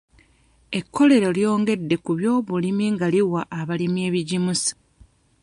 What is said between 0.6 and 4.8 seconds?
Ekkolero lyongedde ku byobulimi nga liwa abalimi ebigimusa.